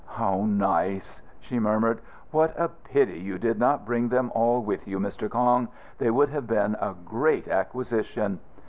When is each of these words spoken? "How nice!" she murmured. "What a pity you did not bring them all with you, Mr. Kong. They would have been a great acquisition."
"How 0.15 0.45
nice!" 0.47 1.21
she 1.39 1.59
murmured. 1.59 2.01
"What 2.31 2.59
a 2.59 2.69
pity 2.69 3.19
you 3.19 3.37
did 3.37 3.59
not 3.59 3.85
bring 3.85 4.09
them 4.09 4.31
all 4.33 4.63
with 4.63 4.87
you, 4.87 4.97
Mr. 4.99 5.29
Kong. 5.29 5.67
They 5.99 6.09
would 6.09 6.29
have 6.29 6.47
been 6.47 6.75
a 6.81 6.95
great 7.05 7.47
acquisition." 7.47 8.39